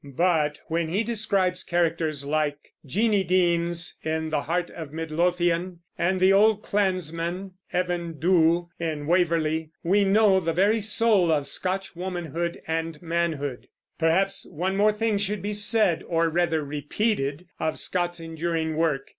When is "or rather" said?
16.07-16.63